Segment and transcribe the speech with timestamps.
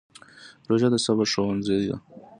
[0.69, 1.93] روژه د صبر ښوونځی دی.